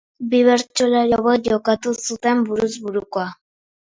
[0.29, 3.29] Bi betsolari hauek jokatu zuten buruz-burukoa.